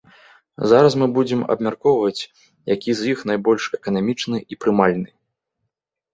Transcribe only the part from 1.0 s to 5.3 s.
мы будзем абмяркоўваць, які з іх найбольш эканамічны і прымальны.